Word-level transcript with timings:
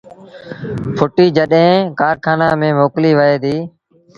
ڦُٽيٚ 0.97 1.33
جڏهيݩ 1.37 1.89
کآرکآݩآݩ 1.99 2.59
ميݩ 2.59 2.77
موڪليٚ 2.79 3.17
وهي 3.19 3.37
ديٚ 3.43 3.61